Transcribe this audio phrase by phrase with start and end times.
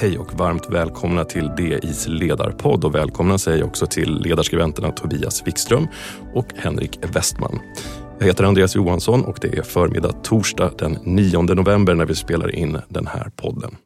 [0.00, 5.86] Hej och varmt välkomna till DIs ledarpodd och välkomna säger också till ledarskribenterna Tobias Wikström
[6.34, 7.60] och Henrik Westman.
[8.18, 12.54] Jag heter Andreas Johansson och det är förmiddag torsdag den 9 november när vi spelar
[12.54, 13.76] in den här podden.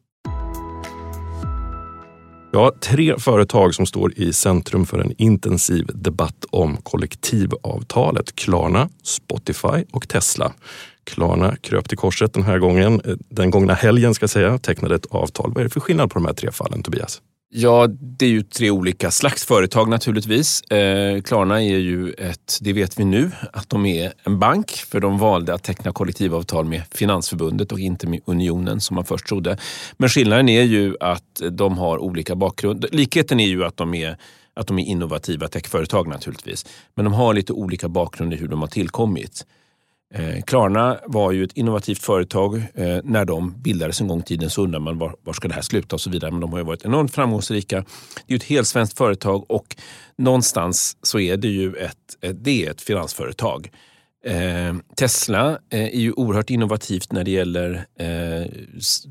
[2.51, 8.35] Ja, tre företag som står i centrum för en intensiv debatt om kollektivavtalet.
[8.35, 10.53] Klarna, Spotify och Tesla.
[11.03, 13.01] Klarna kröp till korset den här gången.
[13.05, 15.51] Eh, den gångna helgen ska säga, tecknade ett avtal.
[15.53, 17.21] Vad är det för skillnad på de här tre fallen, Tobias?
[17.55, 20.61] Ja, det är ju tre olika slags företag naturligtvis.
[20.61, 24.99] Eh, Klarna är ju ett, det vet vi nu, att de är en bank för
[24.99, 29.57] de valde att teckna kollektivavtal med Finansförbundet och inte med Unionen som man först trodde.
[29.97, 32.85] Men skillnaden är ju att de har olika bakgrund.
[32.91, 34.17] Likheten är ju att de är
[34.55, 36.65] att de är innovativa techföretag naturligtvis.
[36.95, 39.45] Men de har lite olika bakgrund i hur de har tillkommit.
[40.13, 42.55] Eh, Klarna var ju ett innovativt företag.
[42.55, 45.53] Eh, när de bildades en gång i tiden så undrar man var, var ska det
[45.53, 46.31] här sluta och så vidare.
[46.31, 47.85] Men de har ju varit enormt framgångsrika.
[48.27, 49.75] Det är ett helt svenskt företag och
[50.17, 53.69] någonstans så är det ju ett, det är ett finansföretag.
[54.25, 58.51] Eh, Tesla eh, är ju oerhört innovativt när det gäller eh,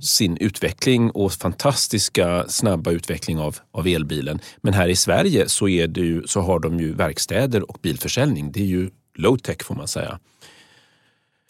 [0.00, 4.40] sin utveckling och fantastiska snabba utveckling av, av elbilen.
[4.60, 8.52] Men här i Sverige så, är det ju, så har de ju verkstäder och bilförsäljning.
[8.52, 10.18] Det är ju low tech får man säga.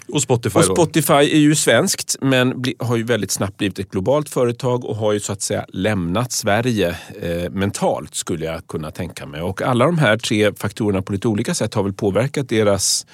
[0.09, 4.29] Och Spotify, och Spotify är ju svenskt men har ju väldigt snabbt blivit ett globalt
[4.29, 9.27] företag och har ju så att säga lämnat Sverige eh, mentalt skulle jag kunna tänka
[9.27, 9.43] mig.
[9.43, 13.07] Och alla de här tre faktorerna på lite olika sätt har väl påverkat deras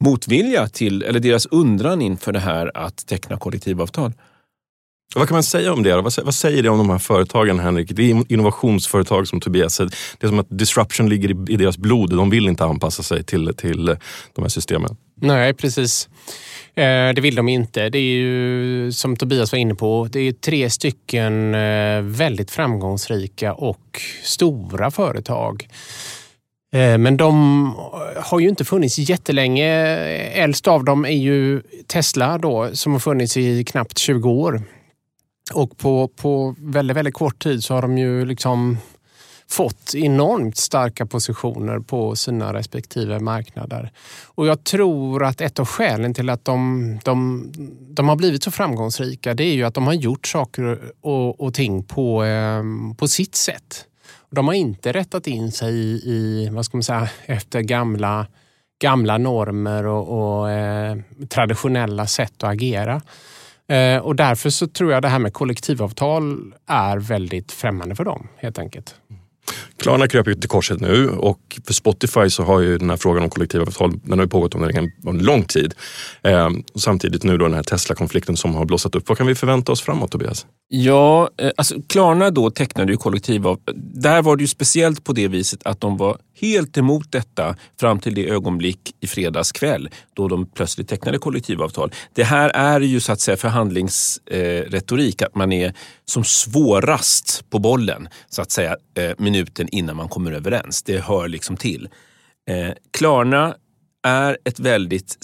[0.00, 4.12] motvilja till, eller deras undran inför det här att teckna kollektivavtal.
[5.14, 6.00] Vad kan man säga om det?
[6.00, 7.90] Vad säger det om de här företagen, Henrik?
[7.90, 9.90] Det är innovationsföretag som Tobias säger.
[10.18, 12.16] Det är som att disruption ligger i deras blod.
[12.16, 13.86] De vill inte anpassa sig till, till
[14.32, 14.96] de här systemen.
[15.20, 16.08] Nej, precis.
[16.74, 17.88] Eh, det vill de inte.
[17.88, 23.54] Det är ju som Tobias var inne på, det är tre stycken eh, väldigt framgångsrika
[23.54, 25.68] och stora företag.
[26.74, 27.74] Eh, men de
[28.16, 29.68] har ju inte funnits jättelänge.
[30.32, 34.62] Äldst av dem är ju Tesla då, som har funnits i knappt 20 år.
[35.54, 38.78] Och på, på väldigt, väldigt kort tid så har de ju liksom
[39.48, 43.90] fått enormt starka positioner på sina respektive marknader.
[44.24, 47.46] Och jag tror att ett av skälen till att de, de,
[47.88, 51.54] de har blivit så framgångsrika det är ju att de har gjort saker och, och
[51.54, 52.62] ting på, eh,
[52.98, 53.84] på sitt sätt.
[54.30, 58.26] De har inte rättat in sig i, i vad ska man säga, efter gamla,
[58.78, 60.96] gamla normer och, och eh,
[61.28, 63.02] traditionella sätt att agera.
[63.68, 68.28] Eh, och därför så tror jag det här med kollektivavtal är väldigt främmande för dem
[68.36, 68.94] helt enkelt.
[69.78, 73.22] Klarna kröp ut till korset nu och för Spotify så har ju den här frågan
[73.22, 75.74] om kollektivavtal den har pågått under en lång tid.
[76.22, 79.08] Eh, och samtidigt nu då den här Tesla-konflikten som har blossat upp.
[79.08, 80.46] Vad kan vi förvänta oss framåt Tobias?
[80.68, 83.74] Ja, eh, alltså Klarna då tecknade ju kollektivavtal.
[83.76, 87.98] Där var det ju speciellt på det viset att de var helt emot detta fram
[88.00, 91.92] till det ögonblick i fredags kväll då de plötsligt tecknade kollektivavtal.
[92.14, 98.08] Det här är ju så att säga förhandlingsretorik, att man är som svårast på bollen
[98.28, 100.82] så att säga eh, minuten innan man kommer överens.
[100.82, 101.88] Det hör liksom till.
[102.50, 103.54] Eh, Klarna
[104.06, 105.16] är ett väldigt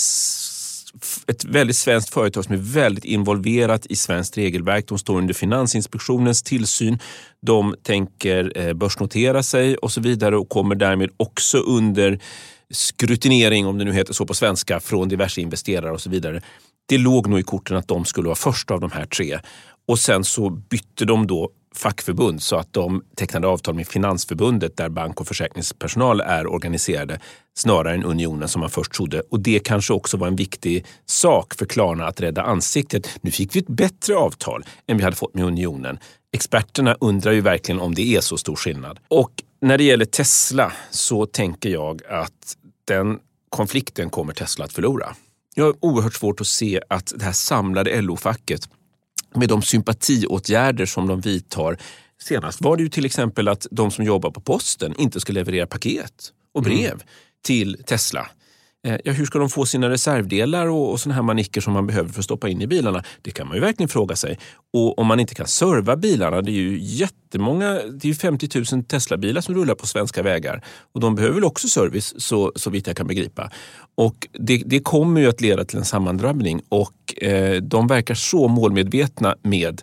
[1.27, 4.89] ett väldigt svenskt företag som är väldigt involverat i svenskt regelverk.
[4.89, 6.99] De står under Finansinspektionens tillsyn.
[7.47, 12.19] De tänker eh, börsnotera sig och så vidare och kommer därmed också under
[12.71, 16.41] skrutinering, om det nu heter så på svenska, från diverse investerare och så vidare.
[16.89, 19.39] Det låg nog i korten att de skulle vara först av de här tre.
[19.89, 24.89] Och sen så bytte de då fackförbund så att de tecknade avtal med Finansförbundet där
[24.89, 27.21] bank och försäkringspersonal är organiserade
[27.55, 29.21] snarare än Unionen som man först trodde.
[29.31, 33.09] Och det kanske också var en viktig sak för Klarna att rädda ansiktet.
[33.21, 35.99] Nu fick vi ett bättre avtal än vi hade fått med Unionen.
[36.33, 38.99] Experterna undrar ju verkligen om det är så stor skillnad.
[39.09, 45.15] Och när det gäller Tesla så tänker jag att den konflikten kommer Tesla att förlora.
[45.55, 48.69] Jag har oerhört svårt att se att det här samlade LO-facket
[49.35, 51.79] med de sympatiåtgärder som de vidtar.
[52.23, 55.67] Senast var det ju till exempel att de som jobbar på posten inte ska leverera
[55.67, 57.07] paket och brev mm.
[57.45, 58.29] till Tesla.
[58.87, 61.87] Eh, ja, hur ska de få sina reservdelar och, och såna här manicker som man
[61.87, 63.03] behöver för att stoppa in i bilarna?
[63.23, 64.39] Det kan man ju verkligen fråga sig.
[64.73, 68.75] Och om man inte kan serva bilarna, det är ju jättemånga, det är ju 50
[68.75, 72.71] 000 Tesla-bilar som rullar på svenska vägar och de behöver väl också service så, så
[72.71, 73.51] vitt jag kan begripa.
[73.95, 78.49] Och det, det kommer ju att leda till en sammandrabbning och eh, de verkar så
[78.49, 79.83] målmedvetna med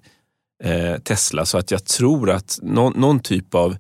[0.64, 3.78] eh, Tesla så att jag tror att no, någon typ av eh,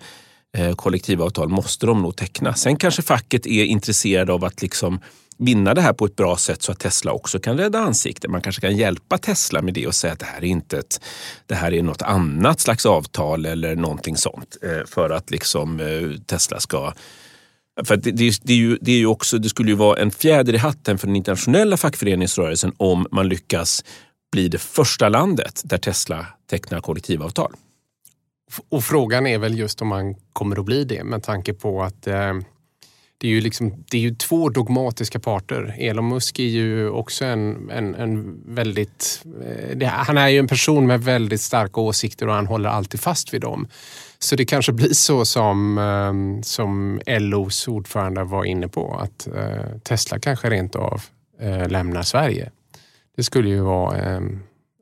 [0.57, 2.53] Eh, kollektivavtal måste de nog teckna.
[2.53, 4.99] Sen kanske facket är intresserade av att liksom
[5.37, 8.31] vinna det här på ett bra sätt så att Tesla också kan rädda ansiktet.
[8.31, 11.01] Man kanske kan hjälpa Tesla med det och säga att det här är inte ett,
[11.45, 16.19] det här är något annat slags avtal eller någonting sånt eh, för att liksom eh,
[16.25, 16.93] Tesla ska
[17.83, 20.11] för det, det, det, är ju, det, är ju också, det skulle ju vara en
[20.11, 23.83] fjäder i hatten för den internationella fackföreningsrörelsen om man lyckas
[24.31, 27.53] bli det första landet där Tesla tecknar kollektivavtal.
[28.69, 32.07] Och frågan är väl just om man kommer att bli det med tanke på att
[32.07, 32.33] eh,
[33.21, 35.75] det är ju, liksom, det är ju två dogmatiska parter.
[35.79, 39.23] Elon Musk är ju också en, en, en väldigt...
[39.45, 42.99] Eh, det, han är ju en person med väldigt starka åsikter och han håller alltid
[42.99, 43.67] fast vid dem.
[44.19, 49.77] Så det kanske blir så som, eh, som LOs ordförande var inne på, att eh,
[49.83, 51.01] Tesla kanske rent av
[51.39, 52.51] eh, lämnar Sverige.
[53.15, 54.21] Det skulle ju vara eh,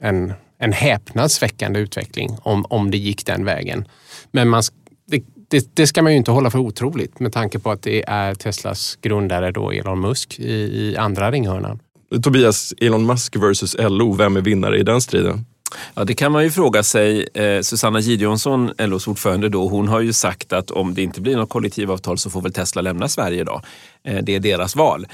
[0.01, 3.87] en, en häpnadsväckande utveckling om, om det gick den vägen.
[4.31, 4.63] Men man,
[5.07, 8.03] det, det, det, ska man ju inte hålla för otroligt med tanke på att det
[8.07, 11.79] är Teslas grundare då Elon Musk i, i andra ringhörnan.
[12.23, 15.45] Tobias, Elon Musk versus LO, vem är vinnare i den striden?
[15.93, 17.27] Ja, det kan man ju fråga sig.
[17.33, 21.35] Eh, Susanna Gideonsson, LOs ordförande, då, hon har ju sagt att om det inte blir
[21.35, 23.61] något kollektivavtal så får väl Tesla lämna Sverige då.
[24.03, 25.07] Eh, det är deras val.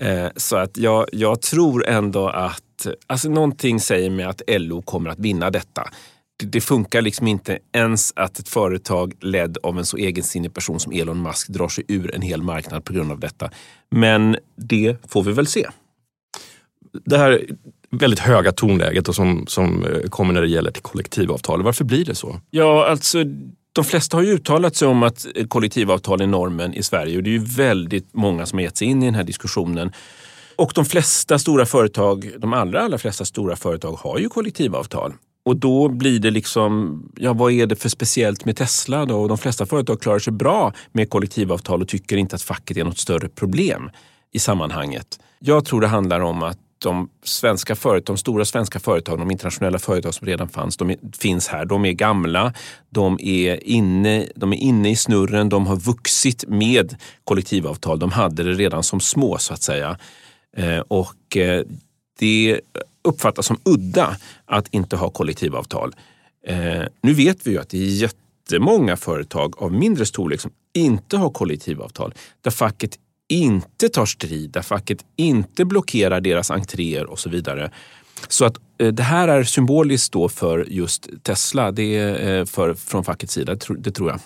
[0.00, 2.63] Eh, så att jag, jag tror ändå att,
[3.06, 5.90] alltså någonting säger mig att LO kommer att vinna detta
[6.36, 10.92] det funkar liksom inte ens att ett företag ledd av en så egensinnig person som
[10.92, 13.50] Elon Musk drar sig ur en hel marknad på grund av detta.
[13.90, 15.66] Men det får vi väl se.
[17.04, 17.46] Det här
[17.90, 21.62] väldigt höga tonläget och som, som eh, kommer när det gäller till kollektivavtal.
[21.62, 22.40] Varför blir det så?
[22.50, 23.24] Ja, alltså
[23.72, 27.30] de flesta har ju uttalat sig om att kollektivavtal är normen i Sverige och det
[27.30, 29.92] är ju väldigt många som har gett sig in i den här diskussionen.
[30.56, 35.12] Och de flesta stora företag, de allra, allra flesta stora företag har ju kollektivavtal.
[35.44, 39.22] Och då blir det liksom, ja vad är det för speciellt med Tesla då?
[39.22, 42.84] Och de flesta företag klarar sig bra med kollektivavtal och tycker inte att facket är
[42.84, 43.90] något större problem
[44.32, 45.20] i sammanhanget.
[45.38, 49.78] Jag tror det handlar om att de svenska företag, de stora svenska företagen, de internationella
[49.78, 51.64] företag som redan fanns, de är, finns här.
[51.64, 52.52] De är gamla,
[52.90, 57.98] de är, inne, de är inne i snurren, de har vuxit med kollektivavtal.
[57.98, 59.98] De hade det redan som små så att säga.
[60.56, 61.64] Eh, och eh,
[62.18, 62.60] det
[63.04, 65.94] uppfattas som udda att inte ha kollektivavtal.
[66.46, 71.16] Eh, nu vet vi ju att det är jättemånga företag av mindre storlek som inte
[71.16, 72.14] har kollektivavtal.
[72.40, 72.98] Där facket
[73.28, 77.70] inte tar strid, där facket inte blockerar deras entréer och så vidare.
[78.28, 83.32] Så att det här är symboliskt då för just Tesla, det är för, från fackets
[83.32, 84.20] sida, det tror jag.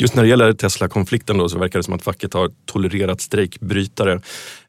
[0.00, 4.20] Just när det gäller Tesla-konflikten då, så verkar det som att facket har tolererat strejkbrytare.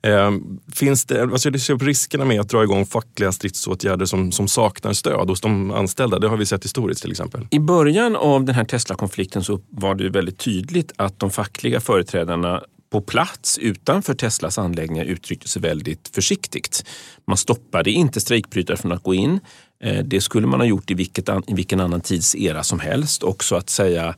[0.04, 0.32] Eh,
[0.74, 4.48] finns det, vad ser du på riskerna med att dra igång fackliga stridsåtgärder som, som
[4.48, 6.20] saknar stöd hos de anställda?
[6.20, 7.48] Det har vi sett historiskt till exempel.
[7.52, 12.64] I början av den här Tesla-konflikten så var det väldigt tydligt att de fackliga företrädarna
[12.92, 16.86] på plats utanför Teslas anläggningar uttryckte sig väldigt försiktigt.
[17.28, 19.40] Man stoppade inte strejkbrytare från att gå in.
[19.84, 23.44] Eh, det skulle man ha gjort i, vilket, i vilken annan tidsera som helst och
[23.44, 24.16] så att säga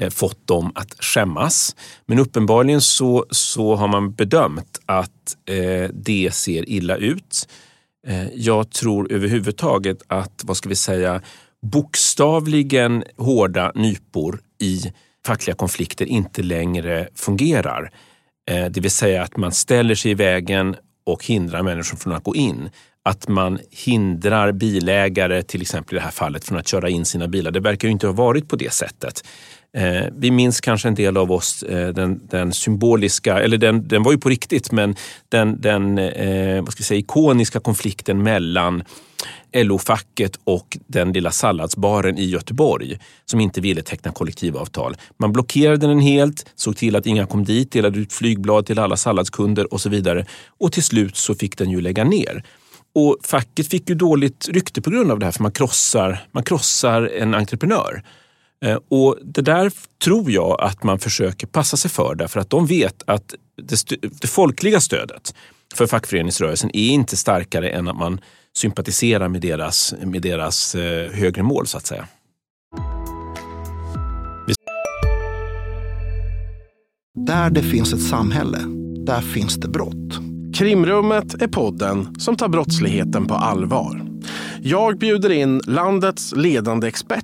[0.00, 1.76] Eh, fått dem att skämmas.
[2.06, 7.48] Men uppenbarligen så, så har man bedömt att eh, det ser illa ut.
[8.06, 11.22] Eh, jag tror överhuvudtaget att, vad ska vi säga,
[11.62, 14.92] bokstavligen hårda nypor i
[15.26, 17.90] fackliga konflikter inte längre fungerar.
[18.50, 22.24] Eh, det vill säga att man ställer sig i vägen och hindrar människor från att
[22.24, 22.70] gå in.
[23.02, 27.28] Att man hindrar bilägare, till exempel i det här fallet, från att köra in sina
[27.28, 27.50] bilar.
[27.50, 29.24] Det verkar ju inte ha varit på det sättet.
[29.74, 34.02] Eh, vi minns kanske en del av oss eh, den, den, symboliska, eller den, den
[34.02, 34.96] var ju på riktigt, men
[35.28, 38.82] den, den eh, vad ska jag säga, ikoniska konflikten mellan
[39.52, 44.96] LO-facket och den lilla salladsbaren i Göteborg som inte ville teckna kollektivavtal.
[45.18, 48.96] Man blockerade den helt, såg till att inga kom dit, delade ut flygblad till alla
[48.96, 50.26] salladskunder och så vidare.
[50.58, 52.44] Och till slut så fick den ju lägga ner.
[52.94, 56.42] Och facket fick ju dåligt rykte på grund av det här för man krossar, man
[56.42, 58.02] krossar en entreprenör.
[58.64, 59.72] Eh, och Det där
[60.04, 63.84] tror jag att man försöker passa sig för därför att de vet att det,
[64.20, 65.34] det folkliga stödet
[65.74, 68.20] för fackföreningsrörelsen är inte starkare än att man
[68.56, 72.08] sympatiserar med deras, med deras eh, högre mål så att säga.
[77.26, 78.58] Där det finns ett samhälle,
[79.06, 80.14] där finns det brott.
[80.54, 84.06] Krimrummet är podden som tar brottsligheten på allvar.
[84.62, 87.23] Jag bjuder in landets ledande experter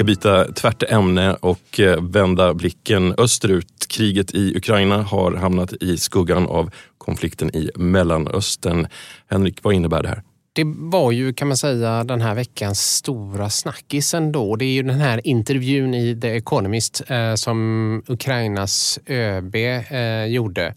[0.00, 3.86] Ska byta tvärt ämne och eh, vända blicken österut.
[3.88, 8.86] Kriget i Ukraina har hamnat i skuggan av konflikten i Mellanöstern.
[9.30, 10.22] Henrik, vad innebär det här?
[10.52, 14.56] Det var ju kan man säga den här veckans stora snackis ändå.
[14.56, 20.74] Det är ju den här intervjun i The Economist eh, som Ukrainas ÖB eh, gjorde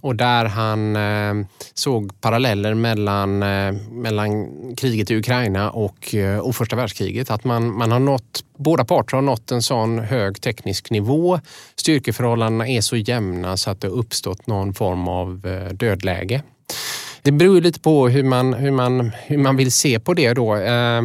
[0.00, 6.56] och där han eh, såg paralleller mellan, eh, mellan kriget i Ukraina och, eh, och
[6.56, 7.30] första världskriget.
[7.30, 11.40] Att man, man har nått, båda parter har nått en sån hög teknisk nivå.
[11.76, 16.42] Styrkeförhållandena är så jämna så att det uppstått någon form av eh, dödläge.
[17.22, 20.56] Det beror lite på hur man, hur man, hur man vill se på det då.
[20.56, 21.02] Eh,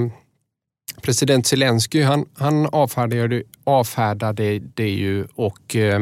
[1.01, 5.99] president Zelensky han, han avfärdade, avfärdade det ju och eh,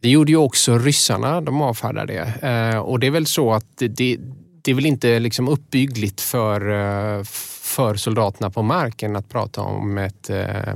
[0.00, 2.48] det gjorde ju också ryssarna, de avfärdade det.
[2.48, 4.18] Eh, och det är väl så att det,
[4.62, 7.24] det är väl inte liksom uppbyggligt för, eh,
[7.62, 10.74] för soldaterna på marken att prata om ett, eh,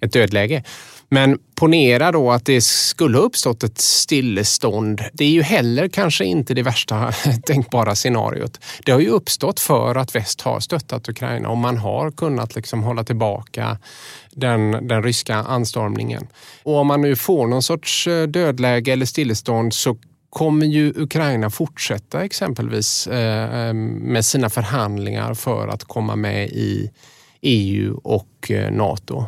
[0.00, 0.62] ett dödläge.
[1.10, 5.02] Men ponera då att det skulle ha uppstått ett stillestånd.
[5.12, 7.12] Det är ju heller kanske inte det värsta
[7.46, 8.60] tänkbara scenariot.
[8.84, 12.82] Det har ju uppstått för att väst har stöttat Ukraina och man har kunnat liksom
[12.82, 13.78] hålla tillbaka
[14.30, 16.26] den, den ryska anstormningen.
[16.62, 19.96] Och om man nu får någon sorts eh, dödläge eller stillestånd så
[20.30, 26.90] kommer ju Ukraina fortsätta exempelvis eh, eh med sina förhandlingar för att komma med i
[27.40, 29.24] EU och eh, Nato.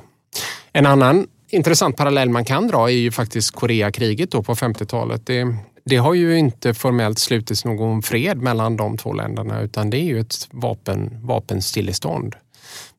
[0.72, 5.26] En annan intressant parallell man kan dra är ju faktiskt Koreakriget då på 50-talet.
[5.26, 5.54] Det,
[5.84, 10.04] det har ju inte formellt slutits någon fred mellan de två länderna utan det är
[10.04, 12.36] ju ett vapen, vapenstillestånd.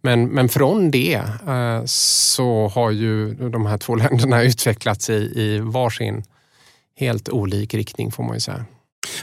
[0.01, 5.59] Men, men från det eh, så har ju de här två länderna utvecklats i, i
[5.59, 6.23] varsin
[6.95, 8.65] helt olik riktning får man ju säga.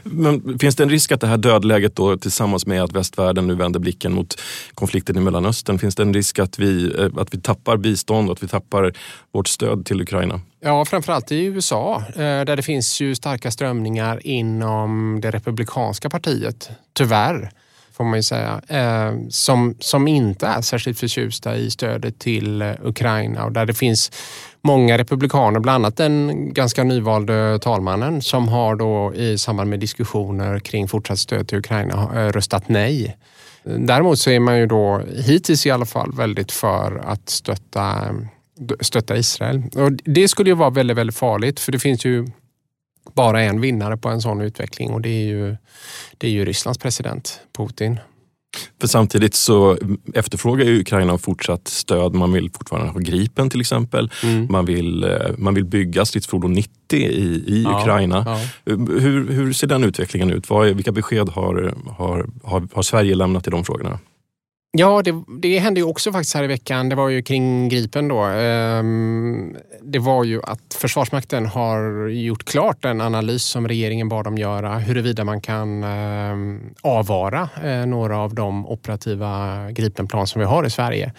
[0.03, 3.55] Men finns det en risk att det här dödläget då tillsammans med att västvärlden nu
[3.55, 4.41] vänder blicken mot
[4.75, 8.37] konflikten i Mellanöstern, finns det en risk att vi, eh, att vi tappar bistånd och
[8.37, 8.93] att vi tappar
[9.33, 10.41] vårt stöd till Ukraina?
[10.61, 16.71] Ja, framförallt i USA eh, där det finns ju starka strömningar inom det republikanska partiet,
[16.93, 17.51] tyvärr
[17.99, 22.73] får man ju säga, eh, som, som inte är särskilt förtjusta i stödet till eh,
[22.83, 24.13] Ukraina och där det finns
[24.63, 30.59] många republikaner, bland annat den ganska nyvalde talmannen som har då i samband med diskussioner
[30.59, 33.17] kring fortsatt stöd till Ukraina eh, röstat nej.
[33.65, 38.77] Däremot så är man ju då hittills i alla fall väldigt för att stötta, eh,
[38.81, 39.63] stötta Israel.
[39.77, 42.27] Och det skulle ju vara väldigt, väldigt farligt för det finns ju
[43.15, 45.57] bara en vinnare på en sån utveckling och det är ju,
[46.19, 47.99] det är ju Rysslands president Putin.
[48.81, 49.79] För samtidigt så
[50.15, 52.15] efterfrågar ju Ukraina fortsatt stöd.
[52.15, 54.11] Man vill fortfarande ha Gripen till exempel.
[54.23, 54.47] Mm.
[54.51, 58.25] Man, vill, eh, man vill bygga stridsfordon 90 i, i ja, Ukraina.
[58.65, 58.75] Ja.
[58.75, 60.51] Hur, hur ser den utvecklingen ut?
[60.51, 63.99] Vad, vilka besked har, har, har, har Sverige lämnat i de frågorna?
[64.79, 66.89] Ja, det, det hände ju också faktiskt här i veckan.
[66.89, 68.23] Det var ju kring Gripen då.
[68.23, 74.39] Ehm, det var ju att Försvarsmakten har gjort klart en analys som regeringen bad dem
[74.39, 80.67] göra huruvida man kan ehm, avvara eh, några av de operativa Gripenplan som vi har
[80.67, 81.13] i Sverige.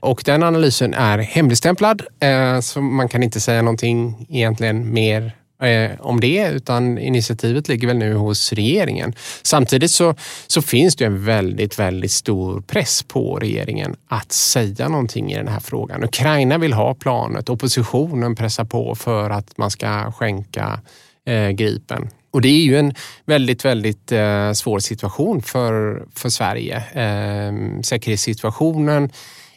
[0.00, 5.90] Och den analysen är hemligstämplad eh, så man kan inte säga någonting egentligen mer Eh,
[6.00, 9.14] om det utan initiativet ligger väl nu hos regeringen.
[9.42, 10.14] Samtidigt så,
[10.46, 15.48] så finns det en väldigt, väldigt stor press på regeringen att säga någonting i den
[15.48, 16.04] här frågan.
[16.04, 20.80] Ukraina vill ha planet, oppositionen pressar på för att man ska skänka
[21.26, 22.08] eh, Gripen.
[22.30, 22.94] Och det är ju en
[23.26, 26.76] väldigt, väldigt eh, svår situation för, för Sverige.
[26.76, 29.10] Eh, säkerhetssituationen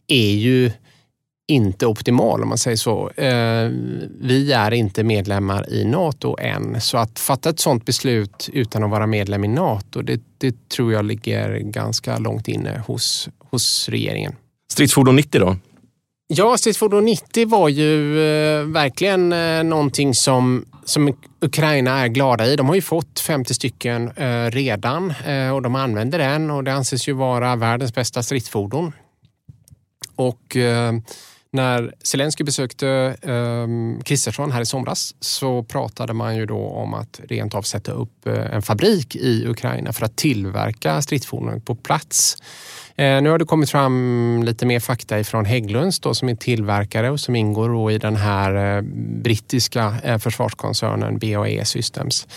[0.07, 0.71] är ju
[1.47, 3.09] inte optimal om man säger så.
[3.09, 3.69] Eh,
[4.21, 8.89] vi är inte medlemmar i Nato än så att fatta ett sådant beslut utan att
[8.89, 14.35] vara medlem i Nato det, det tror jag ligger ganska långt inne hos, hos regeringen.
[14.71, 15.55] Stridsfordon 90 då?
[16.27, 22.55] Ja, stridsfordon 90 var ju eh, verkligen eh, någonting som, som Ukraina är glada i.
[22.55, 24.11] De har ju fått 50 stycken
[24.51, 25.13] redan
[25.53, 28.91] och de använder den och det anses ju vara världens bästa stridsfordon.
[30.15, 30.57] Och
[31.51, 37.21] när Zelensky besökte um, Kristersson här i somras så pratade man ju då om att
[37.29, 42.37] rent av sätta upp eh, en fabrik i Ukraina för att tillverka stridsfordon på plats.
[42.97, 47.09] Eh, nu har det kommit fram lite mer fakta ifrån Hägglunds då, som är tillverkare
[47.09, 48.81] och som ingår i den här eh,
[49.23, 52.27] brittiska eh, försvarskoncernen BAE Systems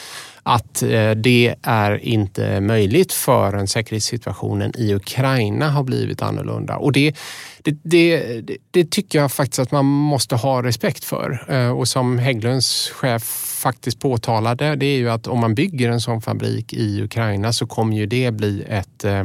[0.42, 6.76] att eh, det är inte möjligt förrän säkerhetssituationen i Ukraina har blivit annorlunda.
[6.76, 7.16] Och det,
[7.62, 11.44] det, det, det tycker jag faktiskt att man måste ha respekt för.
[11.48, 13.22] Eh, och som Hägglunds chef
[13.62, 17.66] faktiskt påtalade, det är ju att om man bygger en sån fabrik i Ukraina så
[17.66, 19.24] kommer ju det bli ett, eh,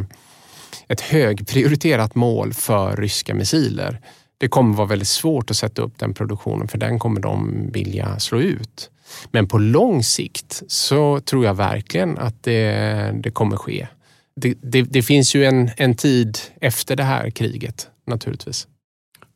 [0.88, 4.02] ett högprioriterat mål för ryska missiler.
[4.38, 8.20] Det kommer vara väldigt svårt att sätta upp den produktionen för den kommer de vilja
[8.20, 8.90] slå ut.
[9.32, 13.88] Men på lång sikt så tror jag verkligen att det, det kommer ske.
[14.36, 18.68] Det, det, det, finns ju en, en tid efter det här kriget naturligtvis.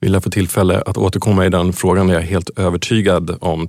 [0.02, 3.68] Vill jag få tillfälle att återkomma i den frågan är jag helt övertygad om.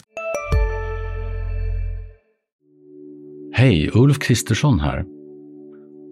[3.52, 5.04] Hej, Ulf Kristersson här.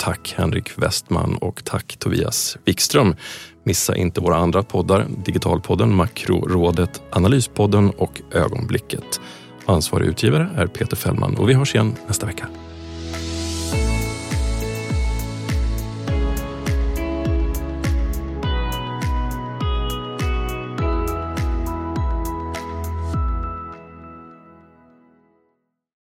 [0.00, 3.14] Tack Henrik Westman och tack Tobias Wikström.
[3.64, 9.20] Missa inte våra andra poddar, Digitalpodden, Makrorådet, Analyspodden och Ögonblicket.
[9.66, 12.46] Ansvarig utgivare är Peter Fällman och vi hörs igen nästa vecka.